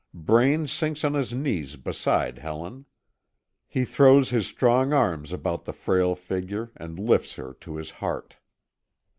Braine 0.15 0.65
sinks 0.65 1.03
on 1.03 1.13
his 1.13 1.31
knees 1.31 1.75
beside 1.75 2.39
Helen. 2.39 2.85
He 3.67 3.85
throws 3.85 4.31
his 4.31 4.47
strong 4.47 4.93
arms 4.93 5.31
about 5.31 5.65
the 5.65 5.73
frail 5.73 6.15
figure, 6.15 6.71
and 6.75 6.97
lifts 6.97 7.35
her 7.35 7.53
to 7.61 7.75
his 7.75 7.91
heart. 7.91 8.37